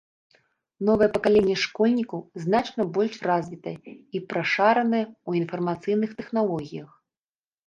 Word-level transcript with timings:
Новае 0.87 1.07
пакаленне 1.17 1.57
школьнікаў 1.63 2.19
значна 2.45 2.81
больш 2.95 3.19
развітае 3.33 3.77
і 3.89 4.17
прашаранае 4.33 5.03
ў 5.11 5.31
інфармацыйных 5.45 6.09
тэхналогіях. 6.25 6.89